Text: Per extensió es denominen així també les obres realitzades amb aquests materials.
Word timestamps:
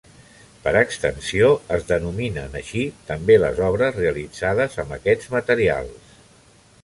Per 0.61 0.71
extensió 0.79 1.49
es 1.75 1.83
denominen 1.91 2.55
així 2.61 2.81
també 3.11 3.37
les 3.43 3.61
obres 3.67 3.95
realitzades 4.01 4.79
amb 4.85 4.95
aquests 4.97 5.33
materials. 5.35 6.17